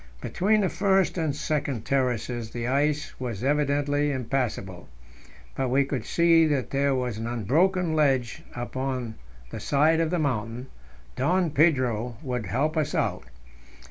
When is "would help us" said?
12.23-12.95